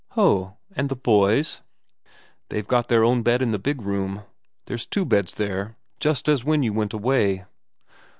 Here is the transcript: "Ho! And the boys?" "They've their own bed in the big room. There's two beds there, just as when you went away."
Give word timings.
"Ho! 0.13 0.57
And 0.75 0.89
the 0.89 0.95
boys?" 0.95 1.61
"They've 2.49 2.67
their 2.67 3.03
own 3.03 3.21
bed 3.21 3.43
in 3.43 3.51
the 3.51 3.59
big 3.59 3.83
room. 3.83 4.23
There's 4.65 4.87
two 4.87 5.05
beds 5.05 5.35
there, 5.35 5.77
just 5.99 6.27
as 6.27 6.43
when 6.43 6.63
you 6.63 6.73
went 6.73 6.93
away." 6.93 7.45